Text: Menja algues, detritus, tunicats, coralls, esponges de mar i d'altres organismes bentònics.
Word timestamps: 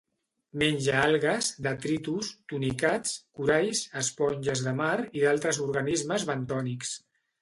Menja 0.61 0.93
algues, 1.01 1.49
detritus, 1.67 2.31
tunicats, 2.53 3.13
coralls, 3.41 3.83
esponges 4.05 4.65
de 4.69 4.75
mar 4.81 4.97
i 5.21 5.25
d'altres 5.27 5.61
organismes 5.67 6.27
bentònics. 6.33 6.97